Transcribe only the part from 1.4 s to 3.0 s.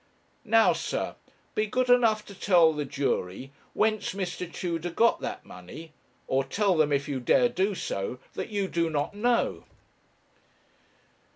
be good enough to tell the